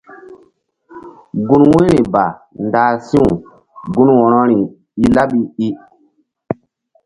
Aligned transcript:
Gun 1.47 1.63
wu̧yri 1.71 2.01
ba 2.13 2.25
ndah 2.65 2.91
si̧w 3.07 3.27
gun 3.93 4.09
wo̧rori 4.19 4.59
i 5.03 5.05
laɓi 5.15 5.41
i. 5.65 5.67